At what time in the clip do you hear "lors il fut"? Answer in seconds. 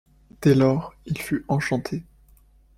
0.55-1.45